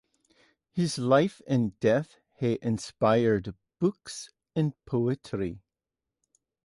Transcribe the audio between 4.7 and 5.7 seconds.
poetry.